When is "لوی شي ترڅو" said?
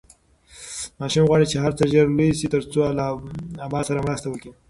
2.17-2.79